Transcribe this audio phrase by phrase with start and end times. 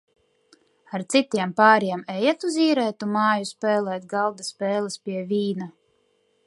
[0.97, 5.73] Ar citiem pāriem ejat uz īrētu māju spēlēt galda spēles pie vīna?